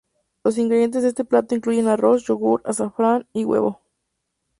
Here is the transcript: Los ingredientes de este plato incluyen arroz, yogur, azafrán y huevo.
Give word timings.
Los 0.43 0.57
ingredientes 0.57 1.03
de 1.03 1.09
este 1.09 1.25
plato 1.25 1.53
incluyen 1.53 1.87
arroz, 1.87 2.23
yogur, 2.25 2.63
azafrán 2.65 3.27
y 3.33 3.45
huevo. 3.45 3.83